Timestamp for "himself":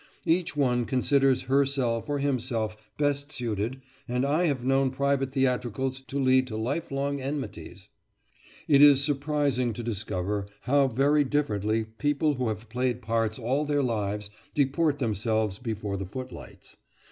2.17-2.75